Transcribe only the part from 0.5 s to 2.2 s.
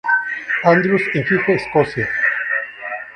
Andrews en Fife, Escocia.